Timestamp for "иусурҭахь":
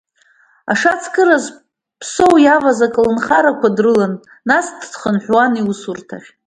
5.61-6.29